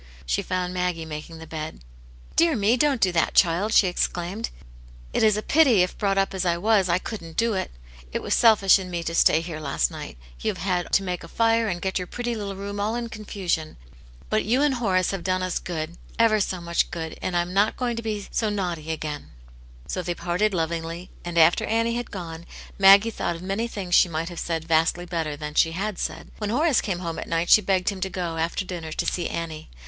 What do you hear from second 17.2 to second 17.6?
and I am